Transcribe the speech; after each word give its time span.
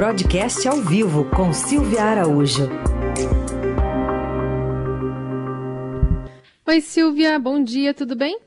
Broadcast 0.00 0.66
ao 0.66 0.76
vivo 0.76 1.28
com 1.28 1.52
Silvia 1.52 2.00
Araújo. 2.00 2.70
Oi, 6.66 6.80
Silvia, 6.80 7.38
bom 7.38 7.62
dia, 7.62 7.92
tudo 7.92 8.16
bem? 8.16 8.38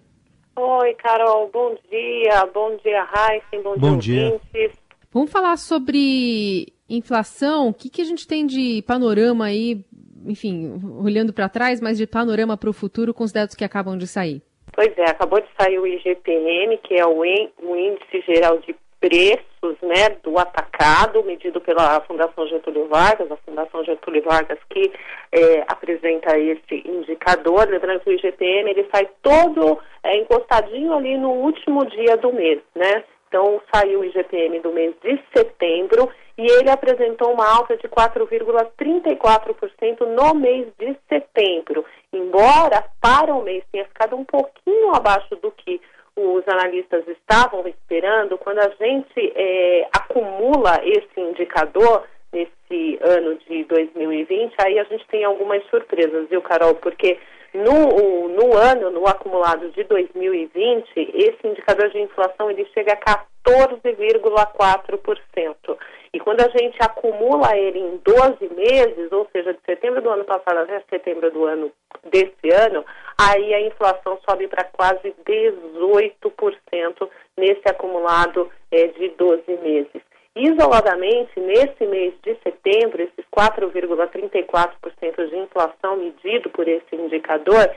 Oi, 0.56 0.96
Carol, 0.96 1.52
bom 1.54 1.78
dia. 1.92 2.44
Bom 2.52 2.76
dia, 2.78 3.04
Raíssen, 3.04 3.62
bom, 3.62 3.78
bom 3.78 3.98
dia, 4.00 4.42
dia. 4.52 4.72
Vamos 5.12 5.32
falar 5.32 5.56
sobre 5.58 6.74
inflação. 6.90 7.70
O 7.70 7.74
que, 7.76 7.88
que 7.88 8.02
a 8.02 8.06
gente 8.06 8.28
tem 8.28 8.48
de 8.48 8.84
panorama 8.88 9.46
aí, 9.46 9.86
enfim, 10.26 10.82
olhando 11.06 11.32
para 11.32 11.48
trás, 11.48 11.80
mas 11.80 12.00
de 12.00 12.08
panorama 12.08 12.58
para 12.58 12.72
o 12.72 12.74
futuro 12.74 13.14
com 13.14 13.24
os 13.24 13.32
dados 13.32 13.54
que 13.54 13.64
acabam 13.64 13.96
de 13.96 14.08
sair? 14.08 14.42
Pois 14.74 14.92
é, 14.98 15.08
acabou 15.08 15.40
de 15.40 15.48
sair 15.56 15.78
o 15.78 15.86
IGPM, 15.86 16.80
que 16.80 16.96
é 16.96 17.06
o 17.06 17.24
Índice 17.24 18.22
Geral 18.26 18.58
de 18.58 18.76
Preços 19.04 19.76
né, 19.82 20.16
do 20.24 20.40
Atacado, 20.40 21.22
medido 21.26 21.60
pela 21.60 22.00
Fundação 22.08 22.48
Getúlio 22.48 22.88
Vargas, 22.88 23.30
a 23.30 23.36
Fundação 23.36 23.84
Getúlio 23.84 24.24
Vargas 24.24 24.58
que 24.70 24.94
é, 25.30 25.62
apresenta 25.68 26.40
esse 26.40 26.88
indicador. 26.88 27.68
Lembrando 27.68 28.00
que 28.00 28.12
o 28.12 28.14
IGPM 28.14 28.70
ele 28.70 28.88
sai 28.90 29.10
todo 29.22 29.78
é, 30.04 30.16
encostadinho 30.20 30.94
ali 30.94 31.18
no 31.18 31.32
último 31.32 31.86
dia 31.86 32.16
do 32.16 32.32
mês, 32.32 32.62
né? 32.74 33.04
Então, 33.28 33.62
saiu 33.74 34.00
o 34.00 34.06
IGPM 34.06 34.62
do 34.62 34.72
mês 34.72 34.94
de 35.04 35.20
setembro 35.36 36.10
e 36.38 36.46
ele 36.46 36.70
apresentou 36.70 37.34
uma 37.34 37.46
alta 37.46 37.76
de 37.76 37.90
4,34% 37.90 40.06
no 40.06 40.34
mês 40.36 40.68
de 40.80 40.96
setembro. 41.10 41.84
Embora 42.14 42.86
para 43.02 43.36
o 43.36 43.42
mês 43.42 43.66
tenha 43.70 43.84
ficado 43.86 44.16
um 44.16 44.24
pouquinho 44.24 44.96
abaixo 44.96 45.36
do 45.38 45.50
que 45.52 45.82
os 46.16 46.48
analistas 46.48 47.08
estavam 47.08 47.68
esperando, 47.68 48.38
quando 48.38 48.60
a 48.60 48.70
gente 48.70 49.34
é, 49.36 49.88
acumula 49.92 50.80
esse 50.84 51.20
indicador 51.20 52.04
nesse 52.32 53.00
ano 53.02 53.36
de 53.48 53.64
2020, 53.66 54.56
aí 54.64 54.80
a 54.80 54.84
gente 54.86 55.06
tem 55.08 55.24
algumas 55.24 55.64
surpresas, 55.68 56.28
viu, 56.30 56.42
Carol? 56.42 56.74
Porque 56.76 57.20
no, 57.54 58.30
no 58.30 58.58
ano, 58.58 58.90
no 58.90 59.06
acumulado 59.08 59.70
de 59.70 59.84
2020, 59.84 60.90
esse 60.96 61.48
indicador 61.48 61.90
de 61.90 62.00
inflação 62.00 62.50
ele 62.50 62.66
chega 62.74 62.94
a 62.94 62.98
14,4%. 63.46 65.78
E 66.14 66.20
quando 66.20 66.42
a 66.42 66.50
gente 66.50 66.78
acumula 66.80 67.58
ele 67.58 67.80
em 67.80 67.98
12 67.98 68.54
meses, 68.54 69.12
ou 69.12 69.28
seja, 69.32 69.52
de 69.52 69.60
setembro 69.66 70.00
do 70.00 70.12
ano 70.12 70.24
passado 70.24 70.60
até 70.60 70.80
setembro 70.88 71.32
do 71.32 71.46
ano 71.46 71.72
desse 72.04 72.52
ano, 72.54 72.86
aí 73.20 73.52
a 73.52 73.62
inflação 73.62 74.20
sobe 74.30 74.48
para 74.48 74.64
quase 74.66 75.12
18% 75.26 77.10
nesse 77.36 77.64
acumulado 77.68 78.48
é, 78.72 78.88
de 78.88 79.10
12 79.10 79.44
meses. 79.64 80.04
Isoladamente, 80.36 81.40
nesse 81.40 81.86
mês 81.86 82.14
de 82.24 82.36
setembro, 82.44 83.02
esses 83.02 83.26
4,34% 83.36 85.30
de 85.30 85.38
inflação 85.38 85.98
medido 85.98 86.50
por 86.52 86.68
esse 86.68 86.96
indicador, 86.96 87.72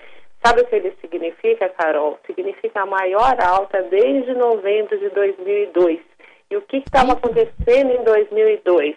sabe 0.45 0.61
o 0.61 0.67
que 0.67 0.77
ele 0.77 0.95
significa, 1.00 1.71
Carol? 1.71 2.19
Significa 2.27 2.83
a 2.83 2.87
maior 2.87 3.37
alta 3.43 3.83
desde 3.83 4.34
novembro 4.34 4.98
de 4.98 5.09
2002. 5.09 6.00
E 6.51 6.57
o 6.57 6.63
que 6.63 6.79
estava 6.79 7.13
acontecendo 7.13 7.91
em 7.91 8.05
2002? 8.05 8.97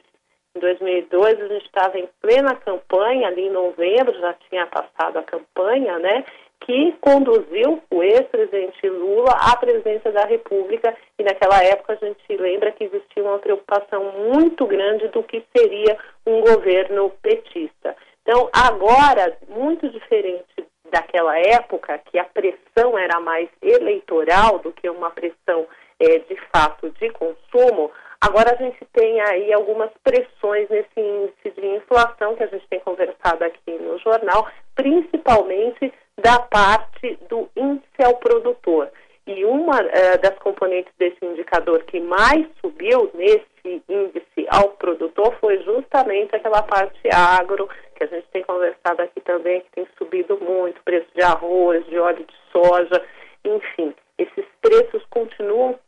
Em 0.55 0.59
2002, 0.59 1.42
a 1.42 1.47
gente 1.47 1.66
estava 1.66 1.97
em 1.97 2.09
plena 2.22 2.55
campanha, 2.55 3.28
ali 3.28 3.44
em 3.44 3.52
novembro 3.52 4.19
já 4.19 4.33
tinha 4.50 4.66
passado 4.67 5.17
a 5.17 5.23
campanha, 5.23 6.00
né? 6.00 6.25
que 6.61 6.92
conduziu 7.00 7.81
o 7.89 8.03
ex-presidente 8.03 8.88
Lula 8.88 9.31
à 9.31 9.55
presidência 9.55 10.11
da 10.11 10.25
República 10.25 10.95
e 11.17 11.23
naquela 11.23 11.64
época 11.64 11.94
a 11.94 12.05
gente 12.05 12.38
lembra 12.38 12.72
que 12.72 12.83
existia 12.83 13.23
uma 13.23 13.39
preocupação 13.39 14.11
muito 14.33 14.66
grande 14.66 15.08
do 15.08 15.23
que 15.23 15.44
seria 15.55 15.97
um 16.27 16.42
governo 16.42 17.11
petista. 17.22 17.95
Então, 18.22 18.50
agora, 18.53 19.36
muito 19.47 19.89
diferente 19.89 20.45
daquela 20.92 21.39
época, 21.39 21.98
que 22.05 22.20
a 22.20 22.26
pressão 22.26 22.98
era 22.98 23.20
mais 23.20 23.49
eleitoral 23.61 24.59
do 24.59 24.71
que 24.71 24.89
uma 24.89 25.09
pressão 25.11 25.65
é, 25.99 26.20
de 26.20 26.36
fato 26.54 26.89
de 26.92 27.10
consumo, 27.11 27.92
agora 28.21 28.54
a 28.54 28.55
gente 28.55 28.86
tem 28.93 29.20
aí 29.21 29.52
algumas 29.54 29.89
pressões 30.04 30.70
nesse 30.70 30.99
índice 30.99 31.52
de 31.55 31.65
inflação 31.65 32.36
que 32.36 32.43
a 32.43 32.48
gente 32.48 32.65
tem 32.70 32.80
conversado 32.80 33.43
aqui 33.43 33.71
no 33.71 33.98
jornal, 33.99 34.48
principalmente 34.76 35.93
da 36.17 36.39
parte 36.39 37.17
do 37.30 37.49
índice 37.55 38.04
ao 38.04 38.15
produtor. 38.15 38.89
E 39.27 39.45
uma 39.45 39.80
uh, 39.80 40.21
das 40.21 40.36
componentes 40.39 40.92
desse 40.98 41.23
indicador 41.23 41.83
que 41.83 41.99
mais 41.99 42.48
subiu 42.59 43.11
nesse 43.14 43.83
índice 43.88 44.48
ao 44.49 44.70
produtor 44.70 45.36
foi 45.39 45.61
justamente 45.64 46.36
aquela 46.36 46.64
parte 46.64 46.99
agro, 47.14 47.70
que 47.95 48.04
a 48.05 48.08
gente 48.08 48.27
tem 48.32 48.43
conversado 48.43 49.02
aqui 49.02 49.21
também, 49.21 49.61
que 49.61 49.71
tem 49.71 49.88
subido 49.98 50.39
muito, 50.42 50.82
preço 50.83 51.08
de 51.14 51.21
arroz, 51.21 51.86
de 51.86 51.99
óleo 51.99 52.26
de 52.26 52.36
soja, 52.52 53.05
enfim. 53.45 53.93
Esses 54.17 54.45
preços 54.61 55.04
continuam 55.09 55.78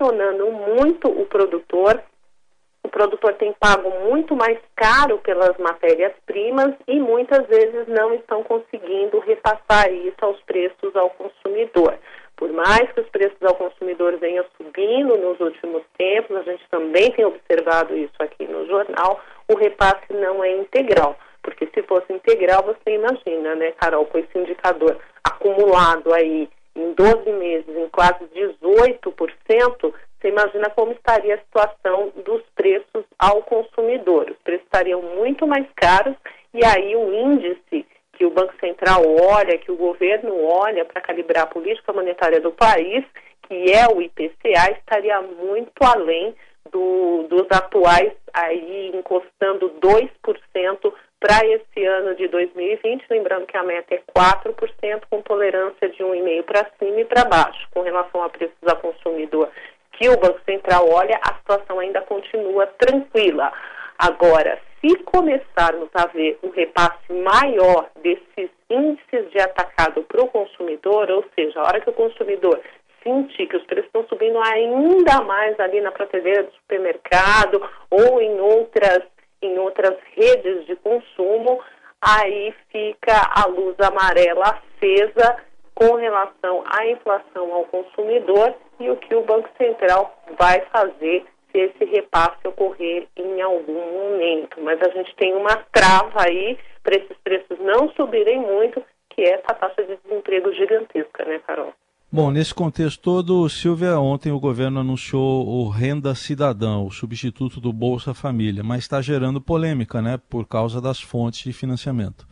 pressionando 0.00 0.50
muito 0.50 1.08
o 1.08 1.26
produtor 1.26 2.02
o 2.82 2.88
produtor 2.88 3.34
tem 3.34 3.52
pago 3.60 3.90
muito 4.08 4.34
mais 4.34 4.58
caro 4.74 5.18
pelas 5.18 5.56
matérias-primas 5.58 6.74
e 6.88 6.98
muitas 6.98 7.46
vezes 7.46 7.86
não 7.86 8.14
estão 8.14 8.42
conseguindo 8.42 9.18
repassar 9.20 9.92
isso 9.92 10.16
aos 10.22 10.40
preços 10.42 10.96
ao 10.96 11.10
consumidor. 11.10 11.98
Por 12.36 12.50
mais 12.50 12.90
que 12.92 13.00
os 13.00 13.08
preços 13.10 13.40
ao 13.42 13.54
consumidor 13.54 14.16
venham 14.16 14.44
subindo 14.56 15.14
nos 15.18 15.38
últimos 15.38 15.82
tempos, 15.98 16.34
a 16.38 16.42
gente 16.42 16.64
também 16.70 17.12
tem 17.12 17.24
observado 17.26 17.94
isso 17.94 18.16
aqui 18.18 18.48
no 18.48 18.66
jornal, 18.66 19.20
o 19.46 19.56
repasse 19.56 20.12
não 20.14 20.42
é 20.42 20.56
integral. 20.56 21.16
Porque 21.42 21.68
se 21.74 21.82
fosse 21.82 22.10
integral, 22.12 22.62
você 22.64 22.94
imagina, 22.94 23.54
né, 23.56 23.72
Carol, 23.72 24.06
com 24.06 24.18
esse 24.18 24.38
indicador 24.38 24.96
acumulado 25.22 26.14
aí 26.14 26.48
em 26.74 26.92
12 26.94 27.30
meses 27.32 27.76
em 27.76 27.88
quase 27.88 28.24
18%, 28.82 29.92
você 30.20 30.28
imagina 30.28 30.70
como 30.70 30.92
estaria 30.92 31.34
a 31.34 31.38
situação 31.38 32.12
dos 32.24 32.42
preços 32.54 33.04
ao 33.18 33.42
consumidor. 33.42 34.30
Os 34.30 34.38
preços 34.38 34.64
estariam 34.64 35.00
muito 35.02 35.46
mais 35.46 35.66
caros 35.74 36.14
e 36.52 36.64
aí 36.64 36.94
o 36.94 37.12
índice 37.12 37.86
que 38.12 38.26
o 38.26 38.30
Banco 38.30 38.52
Central 38.60 39.02
olha, 39.18 39.56
que 39.56 39.72
o 39.72 39.76
governo 39.76 40.44
olha 40.44 40.84
para 40.84 41.00
calibrar 41.00 41.44
a 41.44 41.46
política 41.46 41.92
monetária 41.92 42.38
do 42.38 42.52
país, 42.52 43.02
que 43.48 43.72
é 43.72 43.88
o 43.88 44.02
IPCA, 44.02 44.72
estaria 44.72 45.20
muito 45.22 45.72
além 45.82 46.34
do, 46.70 47.26
dos 47.28 47.46
atuais, 47.50 48.12
aí 48.34 48.92
encostando 48.94 49.70
2% 49.80 50.92
para 51.20 51.46
esse 51.46 51.84
ano 51.84 52.14
de 52.14 52.26
2020, 52.28 53.04
lembrando 53.10 53.46
que 53.46 53.56
a 53.56 53.62
meta 53.62 53.94
é 53.94 54.02
4%, 54.16 55.02
com 55.10 55.20
tolerância 55.22 55.88
de 55.90 56.02
1,5% 56.02 56.42
para 56.44 56.70
cima 56.78 57.00
e 57.00 57.04
para 57.04 57.26
baixo. 57.26 57.68
Com 57.72 57.82
relação 57.82 58.22
a 58.22 58.30
preços 58.30 58.56
ao 58.66 58.76
consumidor 58.78 59.50
que 59.92 60.08
o 60.08 60.16
Banco 60.16 60.40
Central 60.46 60.88
olha, 60.88 61.20
a 61.22 61.34
situação 61.34 61.78
ainda 61.78 62.00
continua 62.00 62.66
tranquila. 62.78 63.52
Agora, 63.98 64.58
se 64.80 64.96
começarmos 65.04 65.90
a 65.92 66.06
ver 66.06 66.38
um 66.42 66.48
repasse 66.48 67.12
maior 67.12 67.90
desses 68.02 68.50
índices 68.70 69.30
de 69.30 69.38
atacado 69.38 70.02
para 70.04 70.22
o 70.22 70.28
consumidor, 70.28 71.10
ou 71.10 71.24
seja, 71.34 71.60
a 71.60 71.64
hora 71.64 71.80
que 71.80 71.90
o 71.90 71.92
consumidor 71.92 72.58
sentir 73.04 73.46
que 73.46 73.56
os 73.56 73.64
preços 73.64 73.86
estão 73.86 74.06
subindo 74.08 74.38
ainda 74.38 75.20
mais 75.22 75.58
ali 75.60 75.80
na 75.80 75.92
prateleira 75.92 76.44
do 76.44 76.52
supermercado 76.52 77.62
ou 77.90 78.20
em 78.20 78.40
outras, 78.40 79.02
em 79.42 79.58
outras 79.58 79.96
redes 80.20 80.66
de 80.66 80.76
consumo, 80.76 81.62
aí 82.00 82.54
fica 82.70 83.14
a 83.34 83.48
luz 83.48 83.74
amarela 83.80 84.44
acesa 84.44 85.36
com 85.74 85.94
relação 85.94 86.62
à 86.66 86.86
inflação 86.86 87.54
ao 87.54 87.64
consumidor 87.64 88.54
e 88.78 88.90
o 88.90 88.96
que 88.96 89.14
o 89.14 89.22
Banco 89.22 89.48
Central 89.56 90.14
vai 90.38 90.60
fazer 90.72 91.24
se 91.50 91.58
esse 91.58 91.84
repasse 91.86 92.46
ocorrer 92.46 93.08
em 93.16 93.40
algum 93.40 93.80
momento. 93.92 94.60
Mas 94.60 94.80
a 94.82 94.90
gente 94.90 95.14
tem 95.16 95.34
uma 95.34 95.56
trava 95.72 96.22
aí 96.28 96.58
para 96.82 96.96
esses 96.96 97.16
preços 97.24 97.58
não 97.60 97.88
subirem 97.94 98.38
muito, 98.40 98.84
que 99.08 99.22
é 99.22 99.34
essa 99.34 99.54
taxa 99.54 99.82
de 99.82 99.96
desemprego 100.04 100.52
gigantesca, 100.52 101.24
né, 101.24 101.40
Carol? 101.46 101.72
Bom, 102.12 102.32
nesse 102.32 102.52
contexto 102.52 103.00
todo, 103.00 103.48
Silvia, 103.48 104.00
ontem 104.00 104.32
o 104.32 104.40
governo 104.40 104.80
anunciou 104.80 105.46
o 105.46 105.68
Renda 105.68 106.12
Cidadão, 106.12 106.84
o 106.84 106.90
substituto 106.90 107.60
do 107.60 107.72
Bolsa 107.72 108.12
Família, 108.12 108.64
mas 108.64 108.80
está 108.80 109.00
gerando 109.00 109.40
polêmica, 109.40 110.02
né, 110.02 110.18
por 110.28 110.44
causa 110.44 110.80
das 110.80 111.00
fontes 111.00 111.44
de 111.44 111.52
financiamento. 111.52 112.26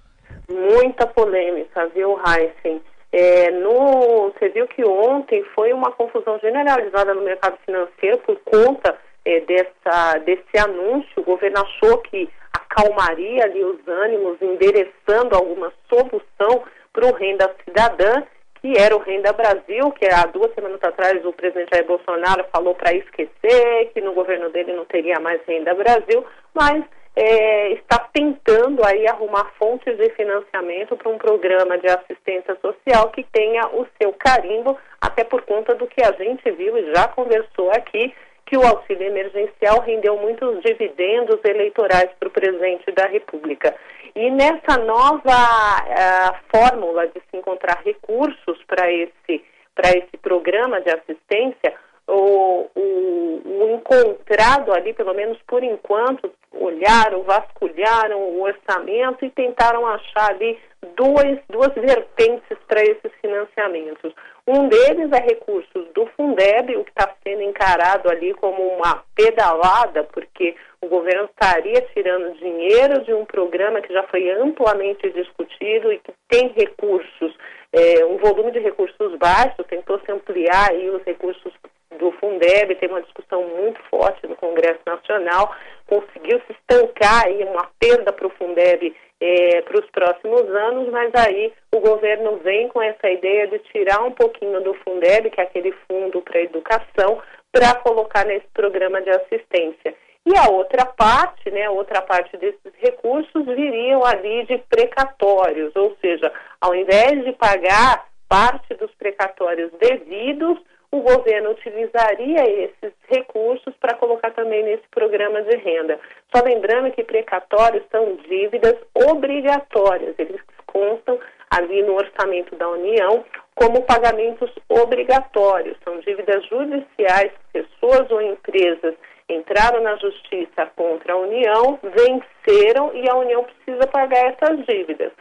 Muita 0.50 1.06
polêmica, 1.06 1.86
viu, 1.94 2.18
Heisen? 2.18 2.80
É, 3.12 3.52
no, 3.52 4.32
você 4.32 4.48
viu 4.48 4.66
que 4.66 4.84
ontem 4.84 5.44
foi 5.54 5.72
uma 5.72 5.92
confusão 5.92 6.40
generalizada 6.40 7.14
no 7.14 7.22
mercado 7.22 7.56
financeiro 7.64 8.18
por 8.18 8.36
conta 8.40 8.96
é, 9.24 9.40
dessa, 9.42 10.18
desse 10.18 10.58
anúncio. 10.58 11.22
O 11.22 11.24
governo 11.24 11.58
achou 11.60 11.98
que 11.98 12.28
acalmaria 12.52 13.44
ali 13.44 13.64
os 13.64 13.78
ânimos, 13.86 14.42
endereçando 14.42 15.36
alguma 15.36 15.72
solução 15.88 16.64
para 16.92 17.06
o 17.06 17.14
renda 17.14 17.48
cidadã, 17.64 18.24
que 18.60 18.78
era 18.78 18.96
o 18.96 19.00
Renda 19.00 19.32
Brasil, 19.32 19.90
que 19.92 20.06
há 20.06 20.26
duas 20.26 20.52
semanas 20.54 20.82
atrás 20.82 21.24
o 21.24 21.32
presidente 21.32 21.70
Jair 21.72 21.86
Bolsonaro 21.86 22.44
falou 22.52 22.74
para 22.74 22.94
esquecer, 22.94 23.90
que 23.92 24.00
no 24.00 24.12
governo 24.12 24.50
dele 24.50 24.72
não 24.72 24.84
teria 24.84 25.20
mais 25.20 25.40
Renda 25.46 25.74
Brasil, 25.74 26.24
mas 26.54 26.84
é, 27.16 27.72
está 27.72 27.98
tentando 28.12 28.84
aí 28.84 29.06
arrumar 29.08 29.50
fontes 29.58 29.96
de 29.96 30.08
financiamento 30.10 30.96
para 30.96 31.10
um 31.10 31.18
programa 31.18 31.76
de 31.78 31.88
assistência 31.88 32.56
social 32.60 33.10
que 33.10 33.24
tenha 33.24 33.66
o 33.68 33.86
seu 34.00 34.12
carimbo, 34.12 34.78
até 35.00 35.24
por 35.24 35.42
conta 35.42 35.74
do 35.74 35.86
que 35.86 36.00
a 36.00 36.12
gente 36.12 36.48
viu 36.52 36.78
e 36.78 36.92
já 36.94 37.08
conversou 37.08 37.70
aqui, 37.72 38.14
que 38.48 38.56
o 38.56 38.66
auxílio 38.66 39.06
emergencial 39.06 39.80
rendeu 39.80 40.16
muitos 40.16 40.62
dividendos 40.62 41.38
eleitorais 41.44 42.10
para 42.18 42.28
o 42.28 42.32
presidente 42.32 42.90
da 42.92 43.06
República. 43.06 43.74
E 44.14 44.30
nessa 44.30 44.78
nova 44.78 45.20
uh, 45.20 46.34
fórmula 46.50 47.06
de 47.08 47.20
se 47.30 47.36
encontrar 47.36 47.82
recursos 47.84 48.58
para 48.66 48.90
esse, 48.90 49.44
esse 49.84 50.16
programa 50.22 50.80
de 50.80 50.88
assistência, 50.88 51.74
o, 52.06 52.70
o, 52.74 53.42
o, 53.44 53.74
encontrado 53.74 54.72
ali, 54.72 54.94
pelo 54.94 55.12
menos 55.12 55.38
por 55.46 55.62
enquanto, 55.62 56.32
olharam, 56.52 57.22
vasculharam 57.24 58.18
o 58.18 58.42
orçamento 58.42 59.26
e 59.26 59.30
tentaram 59.30 59.86
achar 59.86 60.30
ali 60.30 60.58
duas, 60.96 61.38
duas 61.50 61.74
vertentes 61.74 62.56
para 62.66 62.80
esses 62.80 63.12
financiamentos. 63.20 64.14
Um 64.50 64.66
deles 64.66 65.12
é 65.12 65.20
recursos 65.20 65.92
do 65.92 66.06
Fundeb, 66.16 66.74
o 66.74 66.82
que 66.82 66.88
está 66.88 67.14
sendo 67.22 67.42
encarado 67.42 68.08
ali 68.08 68.32
como 68.32 68.62
uma 68.62 69.04
pedalada, 69.14 70.04
porque 70.04 70.56
o 70.80 70.88
governo 70.88 71.26
estaria 71.26 71.82
tirando 71.92 72.34
dinheiro 72.38 73.04
de 73.04 73.12
um 73.12 73.26
programa 73.26 73.82
que 73.82 73.92
já 73.92 74.04
foi 74.04 74.30
amplamente 74.30 75.10
discutido 75.10 75.92
e 75.92 75.98
que 75.98 76.14
tem 76.30 76.48
recursos, 76.56 77.36
é, 77.74 78.02
um 78.06 78.16
volume 78.16 78.50
de 78.50 78.60
recursos 78.60 79.18
baixo, 79.18 79.62
tentou 79.64 80.00
se 80.00 80.10
ampliar 80.10 80.70
aí 80.70 80.88
os 80.88 81.02
recursos 81.04 81.52
do 81.98 82.10
Fundeb, 82.12 82.74
tem 82.76 82.88
uma 82.88 83.02
discussão 83.02 83.42
muito 83.42 83.78
forte 83.90 84.26
no 84.26 84.36
Congresso 84.36 84.80
Nacional, 84.86 85.54
conseguiu 85.86 86.40
se 86.46 86.52
estancar 86.52 87.26
aí 87.26 87.44
uma 87.44 87.68
perda 87.78 88.14
para 88.14 88.26
o 88.26 88.30
Fundeb 88.30 88.96
é, 89.20 89.62
para 89.62 89.80
os 89.80 89.90
próximos 89.90 90.42
anos, 90.42 90.88
mas 90.90 91.12
aí 91.14 91.52
o 91.74 91.80
governo 91.80 92.36
vem 92.38 92.68
com 92.68 92.80
essa 92.80 93.08
ideia 93.10 93.48
de 93.48 93.58
tirar 93.60 94.02
um 94.04 94.12
pouquinho 94.12 94.60
do 94.62 94.74
Fundeb, 94.74 95.30
que 95.30 95.40
é 95.40 95.44
aquele 95.44 95.72
fundo 95.88 96.22
para 96.22 96.40
educação, 96.40 97.20
para 97.52 97.74
colocar 97.76 98.24
nesse 98.24 98.46
programa 98.54 99.00
de 99.02 99.10
assistência. 99.10 99.94
E 100.26 100.36
a 100.36 100.50
outra 100.50 100.84
parte, 100.84 101.50
né, 101.50 101.64
a 101.64 101.70
outra 101.70 102.02
parte 102.02 102.36
desses 102.36 102.72
recursos 102.78 103.46
viriam 103.46 104.04
ali 104.04 104.44
de 104.44 104.58
precatórios, 104.68 105.74
ou 105.74 105.96
seja, 106.00 106.30
ao 106.60 106.74
invés 106.74 107.24
de 107.24 107.32
pagar 107.32 108.06
parte 108.28 108.74
dos 108.74 108.94
precatórios 108.96 109.72
devidos, 109.80 110.58
o 110.90 111.00
governo 111.00 111.50
utilizaria 111.50 112.42
esses 112.48 112.92
recursos 113.08 113.74
para 113.80 113.96
colocar 113.96 114.30
também 114.32 114.64
nesse 114.64 114.88
programa 114.90 115.42
de 115.42 115.56
renda. 115.56 115.98
Só 116.34 116.42
lembrando 116.42 116.92
que 116.92 117.04
precatórios 117.04 117.84
são 117.90 118.16
dívidas 118.28 118.74
obrigatórias, 118.94 120.14
eles 120.18 120.40
constam 120.66 121.18
ali 121.50 121.82
no 121.82 121.94
orçamento 121.94 122.54
da 122.56 122.68
União 122.68 123.24
como 123.54 123.82
pagamentos 123.82 124.50
obrigatórios. 124.68 125.76
São 125.84 125.98
dívidas 126.00 126.46
judiciais 126.46 127.32
pessoas 127.52 128.10
ou 128.10 128.22
empresas 128.22 128.94
entraram 129.28 129.82
na 129.82 129.96
justiça 129.96 130.66
contra 130.74 131.12
a 131.12 131.16
União, 131.16 131.78
venceram 131.82 132.94
e 132.94 133.08
a 133.08 133.14
União 133.14 133.44
precisa 133.44 133.86
pagar 133.86 134.32
essas 134.32 134.64
dívidas. 134.64 135.12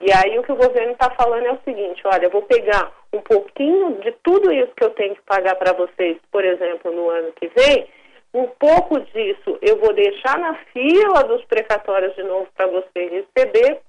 E 0.00 0.12
aí 0.12 0.38
o 0.38 0.42
que 0.42 0.52
o 0.52 0.56
governo 0.56 0.92
está 0.92 1.10
falando 1.10 1.46
é 1.46 1.52
o 1.52 1.60
seguinte, 1.64 2.02
olha, 2.04 2.26
eu 2.26 2.30
vou 2.30 2.42
pegar 2.42 2.92
um 3.12 3.20
pouquinho 3.20 3.98
de 4.00 4.12
tudo 4.22 4.52
isso 4.52 4.72
que 4.76 4.84
eu 4.84 4.90
tenho 4.90 5.14
que 5.14 5.22
pagar 5.22 5.56
para 5.56 5.72
vocês, 5.72 6.18
por 6.30 6.44
exemplo, 6.44 6.92
no 6.92 7.08
ano 7.08 7.32
que 7.32 7.48
vem, 7.48 7.88
um 8.34 8.46
pouco 8.58 9.00
disso 9.00 9.58
eu 9.62 9.78
vou 9.78 9.94
deixar 9.94 10.38
na 10.38 10.54
fila 10.72 11.24
dos 11.24 11.42
precatórios 11.46 12.14
de 12.14 12.22
novo 12.22 12.46
para 12.54 12.66
você 12.66 13.06
receber 13.06 13.80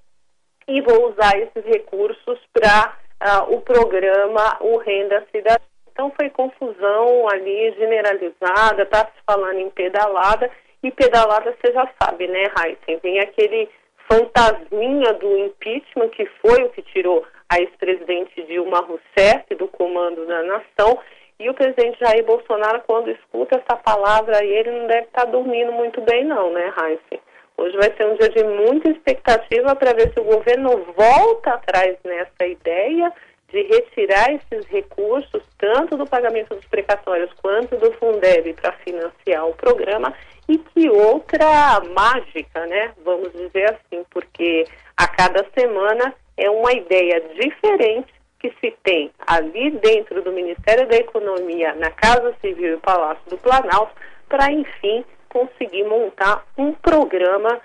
e 0.66 0.80
vou 0.80 1.10
usar 1.10 1.38
esses 1.38 1.64
recursos 1.64 2.38
para 2.52 2.88
uh, 2.88 2.94
ah, 3.20 3.44
o 3.48 3.60
programa 3.60 4.56
O 4.60 4.78
Renda 4.78 5.26
Cidadã. 5.30 5.62
Então 5.92 6.12
foi 6.18 6.30
confusão 6.30 7.28
ali 7.28 7.72
generalizada, 7.72 8.84
está 8.84 9.06
se 9.06 9.20
falando 9.26 9.58
em 9.58 9.70
pedalada, 9.70 10.48
e 10.82 10.92
pedalada 10.92 11.56
você 11.60 11.72
já 11.72 11.88
sabe, 12.00 12.28
né, 12.28 12.44
Heisen? 12.44 13.00
Vem 13.02 13.18
aquele 13.18 13.68
fantasminha 14.10 15.12
do 15.14 15.38
impeachment, 15.38 16.08
que 16.10 16.26
foi 16.40 16.62
o 16.64 16.70
que 16.70 16.82
tirou 16.82 17.24
a 17.48 17.60
ex-presidente 17.60 18.42
Dilma 18.44 18.80
Rousseff 18.80 19.54
do 19.54 19.68
comando 19.68 20.26
da 20.26 20.42
nação. 20.42 20.98
E 21.38 21.48
o 21.48 21.54
presidente 21.54 22.00
Jair 22.00 22.24
Bolsonaro, 22.24 22.82
quando 22.86 23.10
escuta 23.10 23.58
essa 23.58 23.76
palavra 23.76 24.38
aí, 24.38 24.50
ele 24.50 24.72
não 24.72 24.86
deve 24.88 25.06
estar 25.06 25.24
dormindo 25.24 25.70
muito 25.72 26.00
bem, 26.00 26.24
não, 26.24 26.52
né, 26.52 26.72
Raíssa? 26.76 27.22
Hoje 27.56 27.76
vai 27.76 27.92
ser 27.96 28.06
um 28.06 28.14
dia 28.16 28.28
de 28.28 28.44
muita 28.44 28.90
expectativa 28.90 29.74
para 29.76 29.92
ver 29.92 30.12
se 30.12 30.20
o 30.20 30.24
governo 30.24 30.86
volta 30.96 31.54
atrás 31.54 31.96
nessa 32.04 32.46
ideia 32.46 33.12
de 33.48 33.62
retirar 33.62 34.32
esses 34.32 34.66
recursos, 34.66 35.42
tanto 35.58 35.96
do 35.96 36.06
pagamento 36.06 36.54
dos 36.54 36.64
precatórios 36.66 37.32
quanto 37.42 37.76
do 37.76 37.92
Fundeb, 37.94 38.52
para 38.54 38.72
financiar 38.72 39.48
o 39.48 39.54
programa 39.54 40.12
e 40.48 40.58
que 40.58 40.88
outra 40.88 41.80
mágica, 41.94 42.66
né? 42.66 42.92
Vamos 43.04 43.30
dizer 43.32 43.74
assim, 43.74 44.04
porque 44.10 44.64
a 44.96 45.06
cada 45.06 45.46
semana 45.56 46.14
é 46.36 46.48
uma 46.48 46.72
ideia 46.72 47.20
diferente 47.40 48.12
que 48.40 48.50
se 48.60 48.74
tem 48.82 49.10
ali 49.26 49.70
dentro 49.70 50.22
do 50.22 50.32
Ministério 50.32 50.88
da 50.88 50.96
Economia, 50.96 51.74
na 51.74 51.90
Casa 51.90 52.34
Civil 52.40 52.74
e 52.74 52.80
Palácio 52.80 53.28
do 53.28 53.36
Planalto, 53.36 53.92
para 54.28 54.50
enfim 54.52 55.04
conseguir 55.28 55.84
montar 55.84 56.46
um 56.56 56.72
programa 56.72 57.60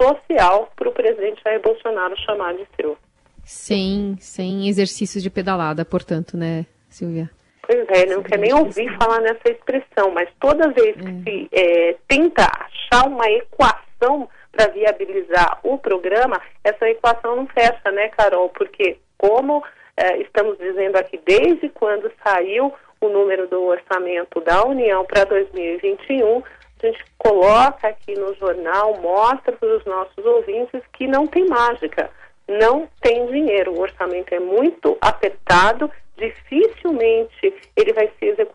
social 0.00 0.70
para 0.76 0.88
o 0.88 0.92
presidente 0.92 1.42
Jair 1.42 1.60
Bolsonaro 1.60 2.16
chamar 2.18 2.54
de 2.54 2.66
seu. 2.76 2.96
Sem, 3.44 4.16
sem 4.20 4.68
exercícios 4.68 5.22
de 5.22 5.30
pedalada, 5.30 5.84
portanto, 5.84 6.36
né, 6.36 6.66
Silvia? 6.88 7.30
Pois 7.66 7.86
é, 7.88 8.06
não 8.06 8.22
quer 8.22 8.38
nem 8.38 8.52
ouvir 8.52 8.94
falar 8.98 9.20
nessa 9.20 9.50
expressão, 9.50 10.10
mas 10.12 10.28
toda 10.38 10.70
vez 10.70 10.94
que 10.96 11.08
é. 11.08 11.22
se 11.22 11.48
é, 11.52 11.96
tenta 12.06 12.42
achar 12.42 13.08
uma 13.08 13.28
equação 13.30 14.28
para 14.52 14.68
viabilizar 14.68 15.58
o 15.62 15.78
programa, 15.78 16.40
essa 16.62 16.88
equação 16.88 17.36
não 17.36 17.46
fecha, 17.46 17.90
né, 17.90 18.08
Carol? 18.08 18.50
Porque, 18.50 18.98
como 19.16 19.64
é, 19.96 20.18
estamos 20.18 20.58
dizendo 20.58 20.96
aqui, 20.96 21.18
desde 21.24 21.68
quando 21.70 22.12
saiu 22.22 22.72
o 23.00 23.08
número 23.08 23.48
do 23.48 23.62
orçamento 23.64 24.40
da 24.40 24.64
União 24.64 25.04
para 25.04 25.24
2021, 25.24 26.42
a 26.82 26.86
gente 26.86 27.04
coloca 27.16 27.88
aqui 27.88 28.14
no 28.14 28.34
jornal, 28.34 29.00
mostra 29.00 29.52
para 29.52 29.76
os 29.76 29.84
nossos 29.86 30.24
ouvintes 30.24 30.82
que 30.92 31.06
não 31.06 31.26
tem 31.26 31.46
mágica, 31.48 32.10
não 32.46 32.86
tem 33.00 33.26
dinheiro. 33.26 33.72
O 33.72 33.80
orçamento 33.80 34.34
é 34.34 34.38
muito 34.38 34.98
apertado 35.00 35.90
dificilmente 36.16 37.33
ele 37.33 37.33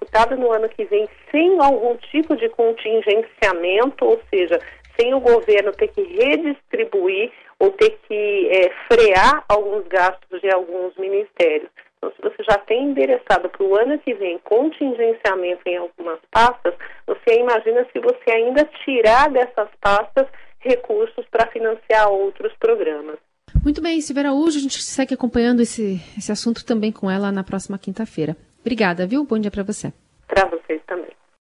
ser 0.10 0.20
executado 0.20 0.36
no 0.36 0.52
ano 0.52 0.70
que 0.70 0.86
vem 0.86 1.08
sem 1.32 1.60
algum 1.60 1.96
tipo 2.12 2.36
de 2.36 2.50
contingenciamento, 2.50 4.06
ou 4.06 4.20
seja, 4.30 4.60
sem 5.00 5.14
o 5.14 5.20
governo 5.20 5.72
ter 5.72 5.88
que 5.90 6.02
redistribuir 6.02 7.32
ou 7.60 7.72
ter 7.72 7.98
que 8.08 8.50
é, 8.50 8.72
frear 8.92 9.44
alguns 9.48 9.88
gastos 9.88 10.42
de 10.42 10.50
alguns 10.54 10.96
ministérios. 10.98 11.70
Então, 11.98 12.12
se 12.12 12.22
você 12.22 12.44
já 12.50 12.58
tem 12.60 12.86
endereçado 12.86 13.50
para 13.50 13.64
o 13.64 13.76
ano 13.76 14.00
que 14.00 14.14
vem 14.14 14.40
contingenciamento 14.40 15.62
em 15.66 15.78
algumas 15.78 16.20
pastas, 16.32 16.74
você 17.06 17.40
imagina 17.40 17.86
se 17.92 18.00
você 18.00 18.32
ainda 18.32 18.64
tirar 18.86 19.30
dessas 19.30 19.68
pastas 19.82 20.26
recursos 20.60 21.26
para 21.30 21.48
financiar 21.48 22.10
outros 22.10 22.54
programas. 22.58 23.18
Muito 23.64 23.82
bem, 23.82 24.00
Silveira 24.00 24.30
Araújo, 24.30 24.58
a 24.58 24.62
gente 24.62 24.82
segue 24.82 25.14
acompanhando 25.14 25.62
esse, 25.62 26.00
esse 26.18 26.32
assunto 26.32 26.66
também 26.66 26.92
com 26.92 27.12
ela 27.12 27.32
na 27.32 27.44
próxima 27.44 27.78
quinta-feira. 27.78 28.38
Obrigada, 28.62 29.08
viu? 29.08 29.24
Bom 29.26 29.40
dia 29.40 29.52
para 29.52 29.64
você. 29.64 29.94
Para 30.28 30.46
vocês 30.48 30.82
também. 30.88 31.10